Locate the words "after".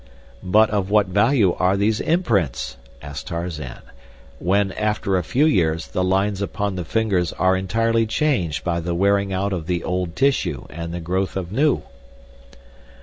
4.71-5.15